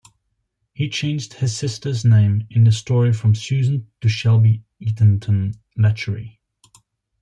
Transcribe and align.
He 0.73 0.89
changed 0.89 1.33
his 1.33 1.55
sister's 1.55 2.03
name 2.03 2.47
in 2.49 2.63
the 2.63 2.71
story 2.71 3.13
from 3.13 3.35
Susan 3.35 3.85
to 4.01 4.09
Shelby 4.09 4.63
Eatenton-Latcherie. 4.81 6.39